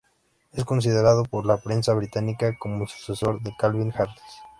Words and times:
Es 0.51 0.65
considerado 0.65 1.21
por 1.25 1.45
la 1.45 1.57
prensa 1.57 1.93
británica 1.93 2.57
como 2.57 2.85
el 2.85 2.87
sucesor 2.87 3.39
de 3.43 3.53
Calvin 3.55 3.93
Harris. 3.95 4.39